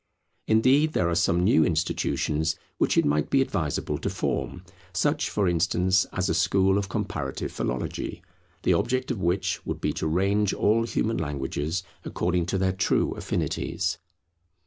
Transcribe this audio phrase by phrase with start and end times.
[0.47, 5.47] Indeed there are some new institutions which it might be advisable to form; such, for
[5.47, 8.23] instance, as a School of Comparative Philology,
[8.63, 13.11] the object of which would be to range all human languages according to their true
[13.13, 13.99] affinities.